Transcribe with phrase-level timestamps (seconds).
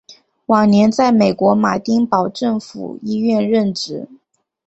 [0.47, 4.09] 晚年在美国马丁堡政府医院任职。